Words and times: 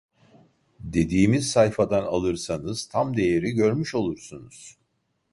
Dediğimiz 0.79 1.51
sayfadan 1.51 2.03
alırsanız 2.03 2.87
tam 2.87 3.17
değeri 3.17 3.51
görmüş 3.51 3.95
olursunuz 3.95 4.77